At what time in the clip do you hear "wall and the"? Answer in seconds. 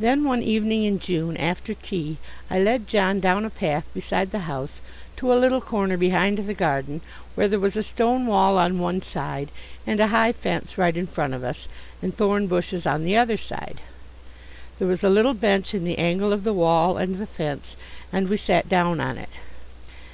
16.54-17.26